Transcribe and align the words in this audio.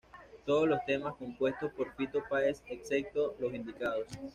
Todos 0.47 0.67
los 0.67 0.83
temas 0.87 1.13
compuestos 1.15 1.71
por 1.73 1.93
Fito 1.95 2.23
Páez, 2.27 2.63
excepto 2.67 3.35
los 3.39 3.53
indicados. 3.53 4.07